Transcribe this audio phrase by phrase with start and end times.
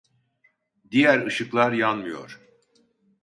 [0.91, 2.41] Diğer ışıklar yanmıyor